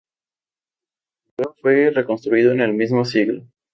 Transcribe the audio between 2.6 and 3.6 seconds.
el mismo siglo.